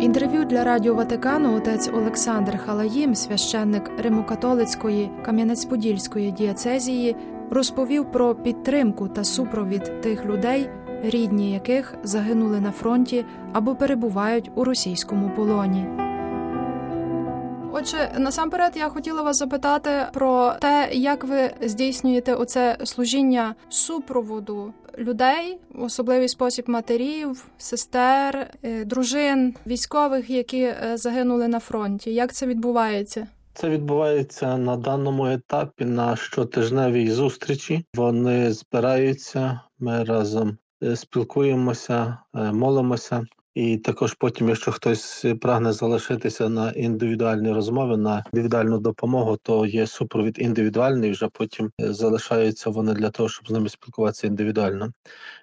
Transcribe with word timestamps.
інтерв'ю 0.00 0.44
для 0.44 0.64
Радіо 0.64 0.94
Ватикану 0.94 1.56
отець 1.56 1.88
Олександр 1.88 2.58
Халаїм, 2.58 3.14
священник 3.14 3.90
Римокатолицької 3.98 5.10
Кам'янець-Подільської 5.26 6.32
дієцезії, 6.32 7.16
розповів 7.50 8.12
про 8.12 8.34
підтримку 8.34 9.08
та 9.08 9.24
супровід 9.24 10.00
тих 10.00 10.24
людей, 10.24 10.70
рідні 11.02 11.52
яких 11.52 11.94
загинули 12.02 12.60
на 12.60 12.72
фронті 12.72 13.24
або 13.52 13.74
перебувають 13.74 14.50
у 14.54 14.64
російському 14.64 15.30
полоні. 15.36 15.86
Отже, 17.72 18.12
насамперед 18.18 18.72
я 18.76 18.88
хотіла 18.88 19.22
вас 19.22 19.36
запитати 19.36 19.90
про 20.12 20.52
те, 20.60 20.88
як 20.92 21.24
ви 21.24 21.50
здійснюєте 21.60 22.34
оце 22.34 22.76
служіння 22.84 23.54
супроводу 23.68 24.72
людей, 24.98 25.58
особливий 25.74 26.28
спосіб 26.28 26.64
матерів, 26.68 27.46
сестер, 27.58 28.50
е, 28.62 28.84
дружин, 28.84 29.54
військових, 29.66 30.30
які 30.30 30.62
е, 30.62 30.92
загинули 30.94 31.48
на 31.48 31.60
фронті. 31.60 32.14
Як 32.14 32.32
це 32.32 32.46
відбувається? 32.46 33.26
Це 33.54 33.68
відбувається 33.68 34.56
на 34.56 34.76
даному 34.76 35.26
етапі 35.26 35.84
на 35.84 36.16
щотижневій 36.16 37.10
зустрічі. 37.10 37.84
Вони 37.94 38.52
збираються, 38.52 39.60
ми 39.78 40.04
разом 40.04 40.58
е, 40.82 40.96
спілкуємося, 40.96 42.18
молимося. 42.34 43.26
І 43.54 43.76
також 43.76 44.14
потім, 44.14 44.48
якщо 44.48 44.72
хтось 44.72 45.26
прагне 45.40 45.72
залишитися 45.72 46.48
на 46.48 46.70
індивідуальні 46.70 47.52
розмови, 47.52 47.96
на 47.96 48.24
індивідуальну 48.32 48.78
допомогу, 48.78 49.36
то 49.42 49.66
є 49.66 49.86
супровід 49.86 50.38
індивідуальний. 50.38 51.10
Вже 51.10 51.28
потім 51.28 51.72
залишаються 51.78 52.70
вони 52.70 52.94
для 52.94 53.10
того, 53.10 53.28
щоб 53.28 53.48
з 53.48 53.50
ними 53.50 53.68
спілкуватися 53.68 54.26
індивідуально. 54.26 54.92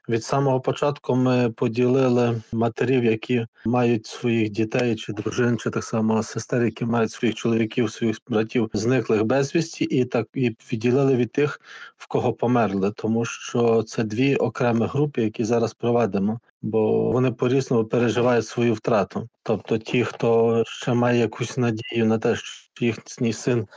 Від 0.10 0.24
самого 0.24 0.62
початку 0.62 1.16
ми 1.16 1.50
поділили 1.50 2.42
матерів, 2.52 3.04
які 3.04 3.48
мають 3.66 4.06
своїх 4.06 4.50
дітей 4.50 4.96
чи 4.96 5.14
дружин, 5.14 5.58
чи 5.58 5.70
так 5.70 5.84
само 5.84 6.24
сестер, 6.24 6.64
які 6.66 6.86
мають 6.86 7.12
своїх 7.12 7.36
чоловіків, 7.36 7.92
своїх 7.92 8.18
братів, 8.28 8.70
зниклих 8.74 9.24
безвісті, 9.24 9.84
і 9.84 10.06
так 10.06 10.28
і 10.34 10.56
відділили 10.72 11.16
від 11.16 11.32
тих, 11.32 11.62
в 11.98 12.08
кого 12.08 12.34
померли, 12.34 12.92
тому 12.92 13.26
що 13.26 13.84
це 13.84 14.04
дві 14.04 14.36
окремі 14.36 14.86
групи, 14.86 15.22
які 15.22 15.44
зараз 15.44 15.74
проведемо 15.74 16.40
бо 16.62 17.12
вони 17.12 17.32
по 17.32 17.50
різному 17.50 17.86
переживають 17.86 18.48
свою 18.48 18.74
втрату. 18.74 19.30
Тобто, 19.44 19.78
ті, 19.78 20.04
хто 20.04 20.64
ще 20.68 20.94
має 20.94 21.20
якусь 21.20 21.58
надію 21.58 22.06
на 22.06 22.18
те, 22.18 22.36
що 22.36 22.67
їхній 22.82 23.34
син 23.34 23.68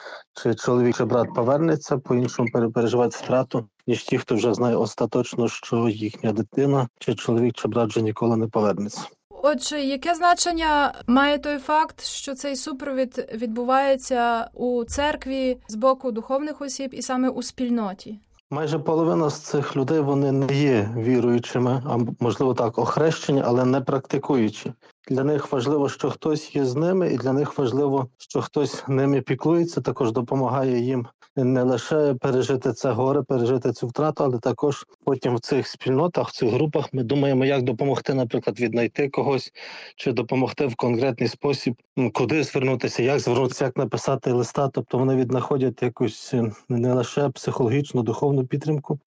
чи 0.42 0.54
чоловік 0.54 0.96
чи 0.96 1.04
брат 1.04 1.34
повернеться, 1.34 1.98
по 1.98 2.14
іншому 2.14 2.70
переживають 2.74 3.14
втрату, 3.14 3.68
ніж 3.86 4.02
ті, 4.04 4.18
хто 4.18 4.34
вже 4.34 4.54
знає 4.54 4.76
остаточно, 4.76 5.48
що 5.48 5.88
їхня 5.88 6.32
дитина 6.32 6.88
чи 6.98 7.14
чоловік 7.14 7.54
чи 7.54 7.68
брат 7.68 7.90
вже 7.90 8.02
ніколи 8.02 8.36
не 8.36 8.46
повернеться. 8.46 9.02
Отже, 9.42 9.80
яке 9.80 10.14
значення 10.14 10.94
має 11.06 11.38
той 11.38 11.58
факт, 11.58 12.04
що 12.04 12.34
цей 12.34 12.56
супровід 12.56 13.28
відбувається 13.34 14.50
у 14.54 14.84
церкві 14.84 15.58
з 15.68 15.74
боку 15.74 16.12
духовних 16.12 16.60
осіб 16.60 16.94
і 16.94 17.02
саме 17.02 17.28
у 17.28 17.42
спільноті? 17.42 18.18
Майже 18.52 18.78
половина 18.78 19.30
з 19.30 19.40
цих 19.40 19.76
людей 19.76 20.00
вони 20.00 20.32
не 20.32 20.54
є 20.54 20.94
віруючими, 20.96 21.82
а 21.86 21.98
можливо 22.20 22.54
так 22.54 22.78
охрещені, 22.78 23.42
але 23.44 23.64
не 23.64 23.80
практикуючі. 23.80 24.72
Для 25.08 25.24
них 25.24 25.52
важливо, 25.52 25.88
що 25.88 26.10
хтось 26.10 26.56
є 26.56 26.64
з 26.64 26.74
ними, 26.74 27.12
і 27.12 27.16
для 27.16 27.32
них 27.32 27.58
важливо, 27.58 28.08
що 28.18 28.42
хтось 28.42 28.88
ними 28.88 29.20
піклується, 29.20 29.80
також 29.80 30.12
допомагає 30.12 30.80
їм 30.80 31.06
не 31.36 31.62
лише 31.62 32.14
пережити 32.14 32.72
це 32.72 32.90
горе, 32.90 33.22
пережити 33.22 33.72
цю 33.72 33.86
втрату, 33.86 34.24
але 34.24 34.38
також 34.38 34.86
потім 35.04 35.36
в 35.36 35.40
цих 35.40 35.66
спільнотах, 35.66 36.28
в 36.28 36.32
цих 36.32 36.50
групах 36.50 36.88
ми 36.92 37.02
думаємо, 37.02 37.44
як 37.44 37.62
допомогти, 37.62 38.14
наприклад, 38.14 38.60
віднайти 38.60 39.08
когось 39.08 39.52
чи 39.96 40.12
допомогти 40.12 40.66
в 40.66 40.74
конкретний 40.74 41.28
спосіб, 41.28 41.74
куди 42.14 42.42
звернутися, 42.42 43.02
як 43.02 43.20
звернутися, 43.20 43.64
як 43.64 43.76
написати 43.76 44.32
листа. 44.32 44.68
Тобто 44.68 44.98
вони 44.98 45.16
віднаходять 45.16 45.82
якусь 45.82 46.34
е, 46.34 46.52
не 46.68 46.94
лише 46.94 47.28
психологічну, 47.28 48.02
духовну 48.02 48.46
підтримку, 48.46 48.98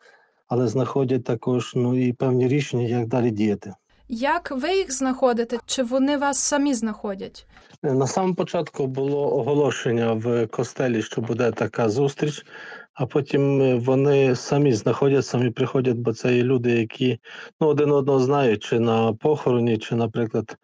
але 0.48 0.68
знаходять 0.68 1.24
також 1.24 1.72
ну 1.76 2.08
і 2.08 2.14
певні 2.14 2.48
рішення, 2.48 2.84
як 2.84 3.08
далі 3.08 3.32
діяти. 3.32 3.74
Як 4.16 4.52
ви 4.52 4.76
їх 4.76 4.94
знаходите? 4.94 5.58
Чи 5.66 5.84
вони 5.84 6.18
вас 6.18 6.38
самі 6.38 6.74
знаходять? 6.74 7.48
На 7.84 8.08
самому 8.08 8.36
початку 8.36 8.88
було 8.88 9.38
оголошення 9.38 10.14
в 10.14 10.48
костелі, 10.48 11.02
що 11.02 11.22
буде 11.22 11.52
така 11.52 11.90
зустріч, 11.90 12.46
а 12.94 13.06
потім 13.06 13.62
е, 13.62 13.76
вони 13.76 14.36
самі 14.36 14.74
знаходять, 14.74 15.26
самі 15.26 15.50
приходять, 15.50 15.96
бо 15.98 16.14
це 16.14 16.36
є 16.36 16.44
люди, 16.44 16.72
які 16.72 17.20
ну, 17.62 17.68
один 17.68 17.92
одного 17.92 18.20
знають, 18.20 18.64
чи 18.64 18.80
на 18.80 19.14
похороні, 19.14 19.78
чи, 19.78 19.96
наприклад, 19.96 20.58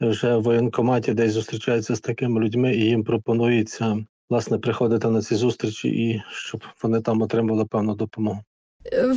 вже 0.00 0.36
в 0.36 0.42
воєнкоматі 0.42 1.14
десь 1.14 1.32
зустрічаються 1.32 1.94
з 1.94 2.00
такими 2.00 2.40
людьми, 2.40 2.74
і 2.74 2.84
їм 2.84 3.04
пропонується 3.04 4.04
власне 4.30 4.58
приходити 4.58 5.08
на 5.08 5.22
ці 5.22 5.34
зустрічі 5.34 5.88
і 5.88 6.22
щоб 6.30 6.64
вони 6.82 7.00
там 7.00 7.22
отримали 7.22 7.64
певну 7.64 7.94
допомогу. 7.94 8.40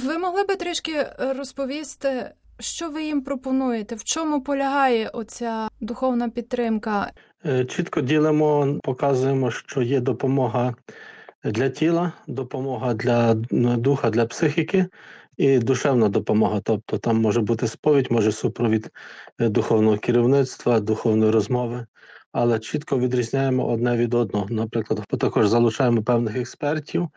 Ви 0.05 0.17
могли 0.17 0.43
би 0.43 0.55
трішки 0.55 1.07
розповісти, 1.19 2.31
що 2.59 2.89
ви 2.89 3.03
їм 3.03 3.21
пропонуєте? 3.21 3.95
В 3.95 4.03
чому 4.03 4.41
полягає 4.41 5.09
оця 5.09 5.67
духовна 5.81 6.29
підтримка? 6.29 7.11
Е, 7.45 7.65
чітко 7.65 8.01
ділимо, 8.01 8.79
показуємо, 8.83 9.51
що 9.51 9.81
є 9.81 9.99
допомога 9.99 10.75
для 11.43 11.69
тіла, 11.69 12.11
допомога 12.27 12.93
для 12.93 13.33
духа, 13.77 14.09
для 14.09 14.25
психіки 14.25 14.85
і 15.37 15.59
душевна 15.59 16.09
допомога. 16.09 16.61
Тобто 16.63 16.97
там 16.97 17.21
може 17.21 17.41
бути 17.41 17.67
сповідь, 17.67 18.11
може 18.11 18.31
супровід 18.31 18.89
е, 19.39 19.49
духовного 19.49 19.97
керівництва, 19.97 20.79
духовної 20.79 21.31
розмови 21.31 21.85
але 22.37 22.59
чітко 22.59 22.99
відрізняємо 22.99 23.67
одне 23.67 23.97
від 23.97 24.13
одного. 24.13 24.47
Наприклад, 24.49 25.03
також 25.19 25.47
залучаємо 25.47 26.03
певних 26.03 26.35
експертів, 26.37 27.09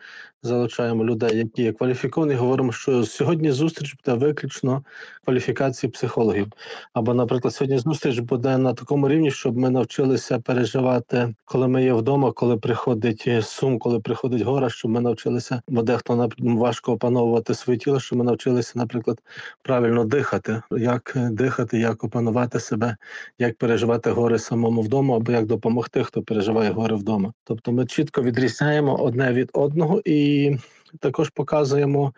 залучаємо 0.43 1.05
людей, 1.05 1.37
які 1.37 1.63
є 1.63 1.73
кваліфіковані. 1.73 2.33
Говоримо, 2.33 2.71
що 2.71 3.03
сьогодні 3.03 3.51
зустріч 3.51 3.95
буде 3.95 4.17
виключно 4.17 4.83
кваліфікації 5.25 5.91
психологів. 5.91 6.47
Або, 6.93 7.13
наприклад, 7.13 7.53
сьогодні 7.53 7.77
зустріч 7.77 8.19
буде 8.19 8.57
на 8.57 8.73
такому 8.73 9.09
рівні, 9.09 9.31
щоб 9.31 9.57
ми 9.57 9.69
навчилися 9.69 10.39
переживати, 10.39 11.35
коли 11.45 11.67
ми 11.67 11.83
є 11.83 11.93
вдома, 11.93 12.31
коли 12.31 12.57
приходить 12.57 13.29
сум, 13.41 13.79
коли 13.79 13.99
приходить 13.99 14.41
гора, 14.41 14.69
щоб 14.69 14.91
ми 14.91 15.01
навчилися, 15.01 15.61
бо 15.67 15.81
дехто 15.81 16.29
важко 16.39 16.91
опановувати 16.91 17.53
своє 17.53 17.79
тіло, 17.79 17.99
щоб 17.99 18.19
ми 18.19 18.25
навчилися, 18.25 18.73
наприклад, 18.75 19.21
правильно 19.63 20.05
дихати, 20.05 20.61
як 20.71 21.13
дихати, 21.15 21.79
як 21.79 22.03
опанувати 22.03 22.59
себе, 22.59 22.95
як 23.39 23.57
переживати 23.57 24.11
гори 24.11 24.39
самому 24.39 24.81
вдома 24.81 25.08
вдома, 25.09 25.15
або 25.17 25.31
як 25.31 25.45
допомогти, 25.45 26.03
хто 26.03 26.21
переживає 26.21 26.71
горе 26.71 26.95
вдома. 26.95 27.33
Тобто 27.43 27.71
ми 27.71 27.85
чітко 27.85 28.21
відрізняємо 28.21 28.95
одне 28.95 29.33
від 29.33 29.49
одного 29.53 30.01
і. 30.05 30.55
Також 30.99 31.29
показуємо, 31.29 32.13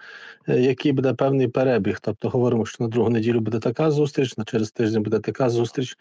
е, 0.47 0.61
який 0.61 0.91
буде 0.91 1.13
певний 1.13 1.47
перебіг. 1.47 1.99
Тобто 2.01 2.29
говоримо, 2.29 2.65
що 2.65 2.83
на 2.83 2.89
другу 2.89 3.09
неділю 3.09 3.39
буде 3.39 3.59
така 3.59 3.91
зустріч, 3.91 4.37
на 4.37 4.43
через 4.43 4.71
тиждень 4.71 5.03
буде 5.03 5.19
така 5.19 5.49
зустріч. 5.49 5.97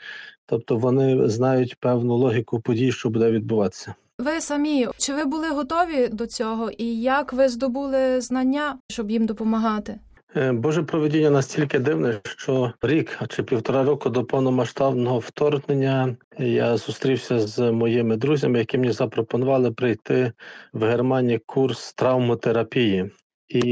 Тобто 0.47 0.77
вони 0.77 1.28
знають 1.28 1.77
певну 1.81 2.17
логіку 2.17 2.61
подій, 2.61 2.93
що 2.93 3.11
буде 3.11 3.31
відбуватися. 3.31 3.95
Ви 4.19 4.41
самі 4.41 4.89
чи 4.99 5.15
ви 5.15 5.25
були 5.25 5.49
готові 5.49 6.09
до 6.09 6.27
цього, 6.27 6.71
і 6.71 7.01
як 7.01 7.33
ви 7.33 7.49
здобули 7.49 8.21
знання, 8.21 8.78
щоб 8.89 9.11
їм 9.11 9.27
допомагати? 9.27 9.99
Е, 10.37 10.53
Боже 10.53 10.83
проведіння 10.83 11.31
настільки 11.31 11.79
дивне, 11.79 12.21
що 12.25 12.73
рік 12.83 13.19
чи 13.29 13.43
півтора 13.43 13.85
року 13.85 14.11
до 14.11 14.25
повномасштабного 14.25 15.19
вторгнення 15.19 16.17
я 16.39 16.77
зустрівся 16.77 17.39
з 17.39 17.73
моїми 17.73 18.17
друзями, 18.17 18.59
які 18.59 18.79
мені 18.79 18.93
запропонували 18.93 19.73
прийти 19.73 20.33
в 20.73 20.85
Германії 20.85 21.41
курс 21.47 21.93
травмотерапії. 21.93 23.11
І 23.49 23.65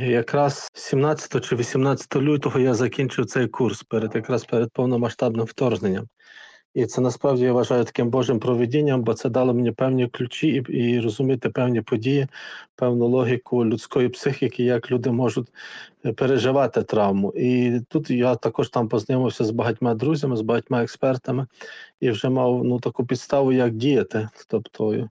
якраз 0.00 0.68
17 0.74 1.44
чи 1.44 1.56
18 1.56 2.16
лютого 2.16 2.60
я 2.60 2.74
закінчив 2.74 3.26
цей 3.26 3.46
курс 3.48 3.82
перед 3.82 4.14
якраз 4.14 4.44
перед 4.44 4.72
повномасштабним 4.72 5.46
вторгненням. 5.46 6.08
І 6.74 6.86
це 6.86 7.00
насправді 7.00 7.44
я 7.44 7.52
вважаю 7.52 7.84
таким 7.84 8.10
Божим 8.10 8.40
проведінням, 8.40 9.02
бо 9.02 9.14
це 9.14 9.28
дало 9.28 9.54
мені 9.54 9.72
певні 9.72 10.08
ключі 10.08 10.48
і 10.48 10.72
і 10.72 11.00
розуміти 11.00 11.50
певні 11.50 11.80
події, 11.80 12.26
певну 12.76 13.06
логіку 13.06 13.64
людської 13.64 14.08
психіки, 14.08 14.64
як 14.64 14.90
люди 14.90 15.10
можуть 15.10 15.48
е, 16.04 16.12
переживати 16.12 16.82
травму. 16.82 17.32
І 17.36 17.80
тут 17.88 18.10
я 18.10 18.34
також 18.34 18.68
там 18.68 18.88
познайомився 18.88 19.44
з 19.44 19.50
багатьма 19.50 19.94
друзями, 19.94 20.36
з 20.36 20.40
багатьма 20.40 20.82
експертами 20.82 21.46
і 22.00 22.10
вже 22.10 22.28
мав 22.28 22.64
ну 22.64 22.80
таку 22.80 23.06
підставу, 23.06 23.52
як 23.52 23.76
діяти. 23.76 24.28
Тобто, 24.48 25.08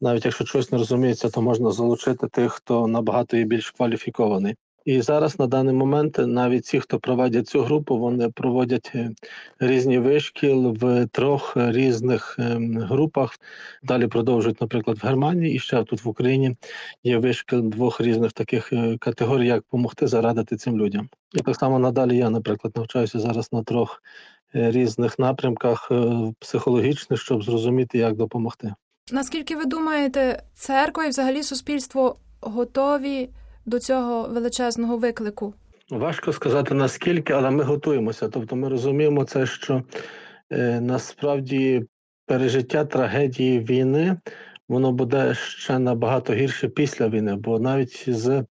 навіть 0.00 0.24
якщо 0.24 0.44
щось 0.44 0.72
не 0.72 0.78
розуміється, 0.78 1.30
то 1.30 1.42
можна 1.42 1.70
залучити 1.70 2.28
тих, 2.28 2.52
хто 2.52 2.86
набагато 2.86 3.36
є 3.36 3.44
більш 3.44 3.70
кваліфікований. 3.70 4.56
І 4.84 5.00
зараз 5.00 5.38
на 5.38 5.46
даний 5.46 5.74
момент 5.74 6.18
навіть 6.18 6.64
ті, 6.64 6.80
хто 6.80 6.98
проводять 6.98 7.48
цю 7.48 7.62
групу, 7.62 7.98
вони 7.98 8.28
проводять 8.28 8.92
е, 8.94 9.10
різні 9.58 9.98
вишкіл 9.98 10.76
в 10.80 11.06
трьох 11.06 11.52
різних 11.56 12.36
ем, 12.38 12.78
групах. 12.78 13.38
Далі 13.82 14.06
продовжують, 14.06 14.60
наприклад, 14.60 14.98
в 15.02 15.06
Германії 15.06 15.54
і 15.54 15.58
ще 15.58 15.84
тут 15.84 16.04
в 16.04 16.08
Україні 16.08 16.56
є 17.04 17.18
вишкіл 17.18 17.60
двох 17.60 18.00
різних 18.00 18.32
таких 18.32 18.72
е, 18.72 18.96
категорій, 19.00 19.46
як 19.46 19.56
допомогти 19.56 20.06
зарадити 20.06 20.56
цим 20.56 20.78
людям. 20.78 21.08
І 21.34 21.38
так 21.38 21.56
само 21.56 21.78
надалі 21.78 22.16
я, 22.16 22.30
наприклад, 22.30 22.72
навчаюся 22.76 23.18
зараз 23.18 23.52
на 23.52 23.62
трьох 23.62 24.02
е, 24.54 24.70
різних 24.70 25.18
напрямках 25.18 25.92
психологічних, 26.38 27.20
щоб 27.20 27.42
зрозуміти, 27.42 27.98
як 27.98 28.16
допомогти. 28.16 28.74
Наскільки 29.12 29.56
ви 29.56 29.64
думаєте, 29.64 30.42
церква 30.54 31.04
і 31.04 31.08
взагалі 31.08 31.42
суспільство 31.42 32.16
готові 32.40 33.28
до 33.66 33.78
цього 33.78 34.28
величезного 34.28 34.96
виклику? 34.96 35.54
Важко 35.90 36.32
сказати 36.32 36.74
наскільки, 36.74 37.32
але 37.32 37.50
ми 37.50 37.64
готуємося. 37.64 38.28
Тобто, 38.28 38.56
ми 38.56 38.68
розуміємо 38.68 39.24
це, 39.24 39.46
що 39.46 39.82
е, 40.50 40.80
насправді 40.80 41.86
пережиття 42.26 42.84
трагедії 42.84 43.60
війни 43.60 44.16
воно 44.68 44.92
буде 44.92 45.34
ще 45.34 45.78
набагато 45.78 46.34
гірше 46.34 46.68
після 46.68 47.08
війни, 47.08 47.36
бо 47.36 47.58
навіть 47.58 48.04
з 48.06 48.44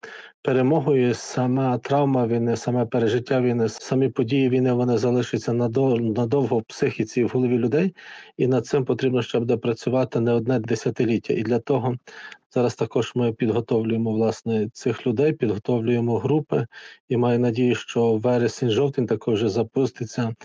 перемогою 0.41 1.13
сама 1.13 1.77
травма 1.77 2.27
війни, 2.27 2.55
саме 2.55 2.85
пережиття 2.85 3.41
війни, 3.41 3.69
самі 3.69 4.09
події 4.09 4.49
війни 4.49 4.73
вони 4.73 4.97
залишаться 4.97 5.53
надовго 5.53 6.57
в 6.57 6.63
психіці 6.63 7.23
в 7.23 7.29
голові 7.29 7.57
людей, 7.57 7.95
і 8.37 8.47
над 8.47 8.65
цим 8.65 8.85
потрібно 8.85 9.21
ще 9.21 9.39
буде 9.39 9.57
працювати 9.57 10.19
не 10.19 10.33
одне 10.33 10.59
десятиліття. 10.59 11.33
І 11.33 11.43
для 11.43 11.59
того 11.59 11.95
зараз 12.53 12.75
також 12.75 13.11
ми 13.15 13.33
підготовлюємо 13.33 14.11
власне 14.11 14.69
цих 14.73 15.07
людей, 15.07 15.33
підготовлюємо 15.33 16.19
групи, 16.19 16.67
і 17.09 17.17
маю 17.17 17.39
надію, 17.39 17.75
що 17.75 18.15
вересень-жовтень 18.15 19.07
також 19.07 19.43
запуститься 19.43 20.35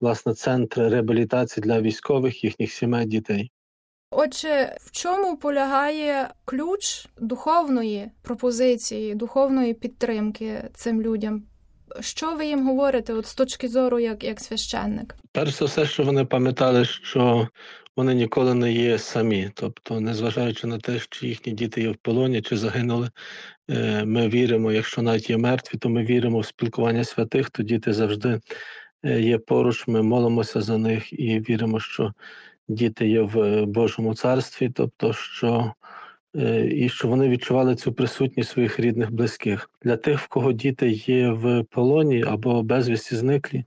власне 0.00 0.34
центр 0.34 0.80
реабілітації 0.80 1.64
для 1.64 1.80
військових, 1.80 2.44
їхніх 2.44 2.72
сімей, 2.72 3.06
дітей. 3.06 3.50
Отже, 4.16 4.76
в 4.80 4.90
чому 4.90 5.36
полягає 5.36 6.30
ключ 6.44 7.06
духовної 7.18 8.10
пропозиції, 8.22 9.14
духовної 9.14 9.74
підтримки 9.74 10.70
цим 10.74 11.02
людям? 11.02 11.42
Що 12.00 12.34
ви 12.34 12.46
їм 12.46 12.66
говорите, 12.66 13.12
от 13.12 13.26
з 13.26 13.34
точки 13.34 13.68
зору, 13.68 14.00
як 14.00 14.24
як 14.24 14.40
священник? 14.40 15.14
Перш 15.32 15.58
за 15.58 15.64
все, 15.64 15.86
що 15.86 16.02
вони 16.02 16.24
пам'ятали, 16.24 16.84
що 16.84 17.48
вони 17.96 18.14
ніколи 18.14 18.54
не 18.54 18.72
є 18.72 18.98
самі. 18.98 19.50
Тобто, 19.54 20.00
незважаючи 20.00 20.66
на 20.66 20.78
те, 20.78 20.98
що 20.98 21.26
їхні 21.26 21.52
діти 21.52 21.82
є 21.82 21.90
в 21.90 21.96
полоні 21.96 22.42
чи 22.42 22.56
загинули, 22.56 23.10
е, 23.70 24.04
ми 24.04 24.28
віримо, 24.28 24.72
якщо 24.72 25.02
навіть 25.02 25.30
є 25.30 25.36
мертві, 25.36 25.78
то 25.78 25.88
ми 25.88 26.04
віримо 26.04 26.40
в 26.40 26.46
спілкування 26.46 27.04
святих, 27.04 27.50
то 27.50 27.62
діти 27.62 27.92
завжди 27.92 28.40
е, 29.04 29.20
є 29.20 29.38
поруч. 29.38 29.88
Ми 29.88 30.02
молимося 30.02 30.60
за 30.60 30.78
них 30.78 31.12
і 31.12 31.40
віримо, 31.40 31.80
що 31.80 32.12
діти 32.68 33.08
є 33.08 33.22
в 33.22 33.66
Божому 33.66 34.14
царстві, 34.14 34.70
тобто 34.74 35.12
що 35.12 35.72
е, 36.36 36.66
і 36.66 36.88
що 36.88 37.08
вони 37.08 37.28
відчували 37.28 37.74
цю 37.76 37.92
присутність 37.92 38.50
своїх 38.50 38.80
рідних 38.80 39.12
близьких. 39.12 39.70
Для 39.82 39.96
тих, 39.96 40.20
в 40.20 40.28
кого 40.28 40.52
діти 40.52 40.90
є 40.90 41.30
в 41.30 41.64
полоні 41.70 42.22
або 42.22 42.62
безвісті 42.62 43.16
зниклі, 43.16 43.64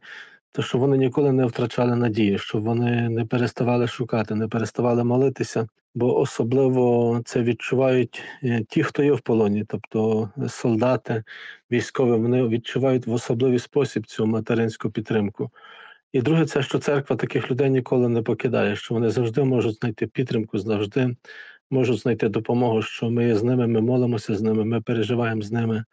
то 0.52 0.62
що 0.62 0.78
вони 0.78 0.98
ніколи 0.98 1.32
не 1.32 1.46
втрачали 1.46 1.96
надії, 1.96 2.38
щоб 2.38 2.64
вони 2.64 3.10
не 3.10 3.26
переставали 3.26 3.88
шукати, 3.88 4.36
не 4.36 4.48
переставали 4.48 5.04
молитися, 5.04 5.68
бо 5.96 6.20
особливо 6.20 7.22
це 7.26 7.42
відчувають 7.42 8.22
е, 8.44 8.64
ті, 8.70 8.84
хто 8.84 9.04
є 9.04 9.12
в 9.12 9.22
полоні, 9.22 9.66
тобто 9.68 10.30
солдати, 10.50 11.24
військові, 11.72 12.12
вони 12.12 12.48
відчувають 12.48 13.08
в 13.08 13.14
особливий 13.14 13.60
спосіб 13.60 14.06
цю 14.06 14.26
материнську 14.26 14.90
підтримку. 14.90 15.52
І 16.18 16.22
друге, 16.22 16.46
це 16.46 16.62
що 16.62 16.80
церква 16.80 17.16
таких 17.16 17.52
людей 17.52 17.70
ніколи 17.70 18.10
не 18.10 18.22
покидає, 18.22 18.76
що 18.76 18.94
вони 18.94 19.10
завжди 19.10 19.44
можуть 19.44 19.76
знайти 19.76 20.08
підтримку, 20.08 20.58
завжди 20.58 21.16
можуть 21.70 22.00
знайти 22.00 22.30
допомогу, 22.30 22.82
що 22.82 23.10
ми 23.10 23.36
з 23.36 23.44
ними, 23.44 23.68
ми 23.68 23.82
молимося 23.82 24.36
з 24.36 24.42
ними, 24.42 24.66
ми 24.66 24.82
переживаємо 24.82 25.42
з 25.42 25.52
ними. 25.52 25.84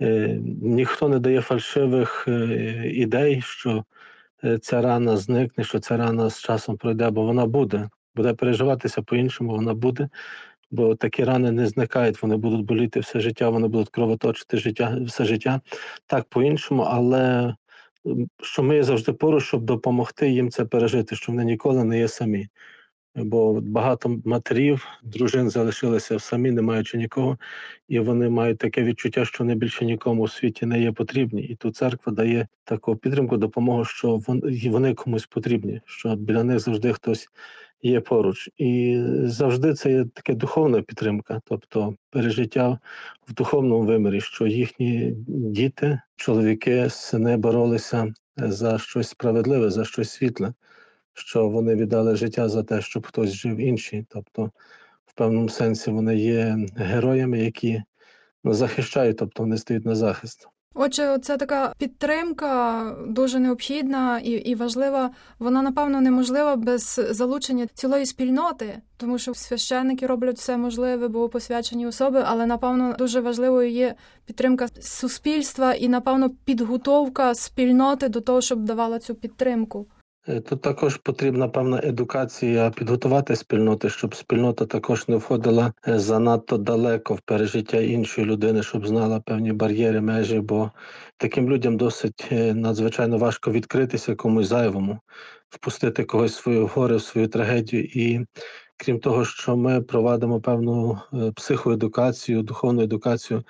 Е, 0.00 0.40
ніхто 0.62 1.08
не 1.08 1.18
дає 1.18 1.40
фальшивих 1.40 2.24
е, 2.28 2.90
ідей, 2.94 3.40
що 3.40 3.84
е, 4.44 4.58
ця 4.58 4.82
рана 4.82 5.16
зникне, 5.16 5.64
що 5.64 5.78
ця 5.78 5.96
рана 5.96 6.30
з 6.30 6.40
часом 6.40 6.76
пройде, 6.76 7.10
бо 7.10 7.22
вона 7.22 7.46
буде. 7.46 7.88
Буде 8.16 8.34
переживатися 8.34 9.02
по-іншому, 9.02 9.50
вона 9.50 9.74
буде, 9.74 10.08
бо 10.70 10.94
такі 10.94 11.24
рани 11.24 11.50
не 11.50 11.66
зникають, 11.66 12.22
вони 12.22 12.36
будуть 12.36 12.66
боліти 12.66 13.00
все 13.00 13.20
життя, 13.20 13.48
вони 13.48 13.68
будуть 13.68 13.90
кровоточити 13.90 14.56
життя 14.56 14.98
все 15.06 15.24
життя 15.24 15.60
так 16.06 16.24
по-іншому, 16.24 16.82
але 16.82 17.54
що 18.42 18.62
ми 18.62 18.82
завжди 18.82 19.12
поруч, 19.12 19.44
щоб 19.44 19.62
допомогти 19.62 20.30
їм 20.30 20.50
це 20.50 20.64
пережити, 20.64 21.16
що 21.16 21.32
вони 21.32 21.44
ніколи 21.44 21.84
не 21.84 21.98
є 21.98 22.08
самі. 22.08 22.48
Бо 23.16 23.60
багато 23.60 24.20
матерів, 24.24 24.86
дружин 25.02 25.50
залишилися 25.50 26.18
самі, 26.18 26.50
не 26.50 26.62
маючи 26.62 26.98
нікого, 26.98 27.38
і 27.88 27.98
вони 27.98 28.28
мають 28.28 28.58
таке 28.58 28.82
відчуття, 28.82 29.24
що 29.24 29.44
вони 29.44 29.54
більше 29.54 29.84
нікому 29.84 30.22
у 30.22 30.28
світі 30.28 30.66
не 30.66 30.80
є 30.80 30.92
потрібні. 30.92 31.42
І 31.42 31.54
тут 31.54 31.76
церква 31.76 32.12
дає 32.12 32.48
таку 32.64 32.96
підтримку, 32.96 33.36
допомогу, 33.36 33.84
що 33.84 34.20
вони 34.70 34.94
комусь 34.94 35.26
потрібні, 35.26 35.80
що 35.84 36.16
біля 36.16 36.44
них 36.44 36.58
завжди 36.58 36.92
хтось 36.92 37.28
є 37.82 38.00
поруч. 38.00 38.50
І 38.56 39.02
завжди 39.24 39.74
це 39.74 39.90
є 39.92 40.04
така 40.14 40.32
духовна 40.32 40.82
підтримка, 40.82 41.40
тобто 41.44 41.94
пережиття 42.10 42.78
в 43.28 43.32
духовному 43.34 43.82
вимірі, 43.82 44.20
що 44.20 44.46
їхні 44.46 45.14
діти, 45.26 46.00
чоловіки, 46.16 46.90
сини 46.90 47.36
боролися 47.36 48.14
за 48.36 48.78
щось 48.78 49.08
справедливе, 49.08 49.70
за 49.70 49.84
щось 49.84 50.10
світле, 50.10 50.54
що 51.12 51.48
вони 51.48 51.74
віддали 51.74 52.16
життя 52.16 52.48
за 52.48 52.62
те, 52.62 52.80
щоб 52.80 53.06
хтось 53.06 53.32
жив 53.32 53.56
інший. 53.56 54.06
Тобто, 54.08 54.50
в 55.06 55.14
певному 55.14 55.48
сенсі 55.48 55.90
вони 55.90 56.16
є 56.16 56.66
героями, 56.76 57.38
які 57.38 57.82
ну, 58.44 58.54
захищають, 58.54 59.16
тобто 59.16 59.42
вони 59.42 59.58
стоять 59.58 59.84
на 59.84 59.94
захист. 59.94 60.48
Отже, 60.74 61.18
це 61.22 61.36
така 61.36 61.74
підтримка 61.78 62.82
дуже 63.06 63.38
необхідна 63.38 64.18
і 64.18 64.30
і 64.30 64.54
важлива. 64.54 65.10
Вона 65.38 65.62
напевно 65.62 66.00
неможлива 66.00 66.56
без 66.56 67.00
залучення 67.10 67.66
цілої 67.74 68.06
спільноти, 68.06 68.78
тому 68.96 69.18
що 69.18 69.34
священники 69.34 70.06
роблять 70.06 70.36
все 70.36 70.56
можливе, 70.56 71.08
бо 71.08 71.28
посвячені 71.28 71.86
особи, 71.86 72.22
але 72.26 72.46
напевно 72.46 72.94
дуже 72.98 73.20
важливою 73.20 73.70
є 73.70 73.94
підтримка 74.26 74.68
суспільства 74.80 75.74
і, 75.74 75.88
напевно, 75.88 76.30
підготовка 76.44 77.34
спільноти 77.34 78.08
до 78.08 78.20
того, 78.20 78.40
щоб 78.40 78.64
давала 78.64 78.98
цю 78.98 79.14
підтримку. 79.14 79.86
Е, 80.28 80.40
тут 80.40 80.62
також 80.62 80.96
потрібна 80.96 81.48
певна 81.48 81.80
едукація, 81.84 82.70
підготувати 82.70 83.36
спільноти, 83.36 83.90
щоб 83.90 84.14
спільнота 84.14 84.66
також 84.66 85.08
не 85.08 85.16
входила 85.16 85.72
е, 85.88 85.98
занадто 85.98 86.58
далеко 86.58 87.14
в 87.14 87.20
пережиття 87.20 87.80
іншої 87.80 88.26
людини, 88.26 88.62
щоб 88.62 88.86
знала 88.86 89.20
певні 89.20 89.52
бар'єри, 89.52 90.00
межі, 90.00 90.40
бо 90.40 90.70
таким 91.16 91.50
людям 91.50 91.76
досить 91.76 92.28
е, 92.32 92.54
надзвичайно 92.54 93.18
важко 93.18 93.50
відкритися 93.50 94.14
комусь 94.14 94.46
зайвому, 94.46 94.98
впустити 95.48 96.04
когось 96.04 96.32
в 96.32 96.42
свою 96.42 96.66
горе, 96.66 96.96
в 96.96 97.02
свою 97.02 97.28
трагедію. 97.28 97.84
І 97.84 98.26
крім 98.76 99.00
того, 99.00 99.24
що 99.24 99.56
ми 99.56 99.82
провадимо 99.82 100.40
певну 100.40 100.98
психоедукацію, 101.34 102.42
духовну 102.42 102.82
едукацію 102.82 103.44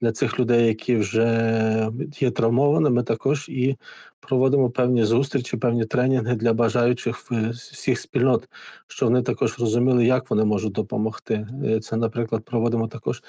для 0.00 0.12
цих 0.12 0.40
людей, 0.40 0.66
які 0.66 0.96
вже 0.96 1.90
є 2.20 2.30
травмованими, 2.30 3.02
також 3.02 3.48
і 3.48 3.76
проводимо 4.20 4.70
певні 4.70 5.04
зустрічі, 5.04 5.56
певні 5.56 5.84
тренінги 5.84 6.34
для 6.34 6.52
бажаючих 6.52 7.16
всіх 7.50 8.00
спільнот, 8.00 8.48
щоб 8.86 9.08
вони 9.08 9.22
також 9.22 9.58
розуміли, 9.58 10.06
як 10.06 10.30
вони 10.30 10.44
можуть 10.44 10.72
допомогти. 10.72 11.48
Е, 11.64 11.80
це, 11.80 11.96
наприклад, 11.96 12.44
проводимо 12.44 12.88
також 12.88 13.22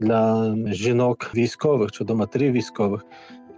для 0.00 0.54
жінок 0.66 1.30
військових 1.34 1.92
чи 1.92 2.04
до 2.04 2.14
матерів 2.14 2.52
військових 2.52 3.02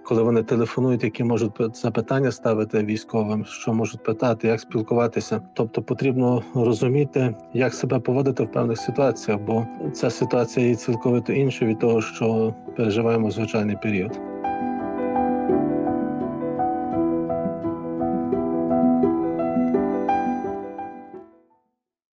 коли 0.08 0.22
вони 0.22 0.42
телефонують, 0.42 1.04
які 1.04 1.24
можуть 1.24 1.76
запитання 1.76 2.32
ставити 2.32 2.84
військовим, 2.84 3.44
що 3.44 3.74
можуть 3.74 4.02
питати, 4.02 4.48
як 4.48 4.60
спілкуватися. 4.60 5.40
Тобто 5.54 5.82
потрібно 5.82 6.42
розуміти, 6.54 7.34
як 7.54 7.74
себе 7.74 7.98
поводити 7.98 8.42
в 8.42 8.52
певних 8.52 8.78
ситуаціях, 8.78 9.40
бо 9.40 9.66
ця 9.92 10.10
ситуація 10.10 10.66
є 10.66 10.74
цілковито 10.74 11.32
інша 11.32 11.64
від 11.64 11.78
того, 11.78 12.02
що 12.02 12.54
переживаємо 12.76 13.30
звичайний 13.30 13.76
період. 13.82 14.27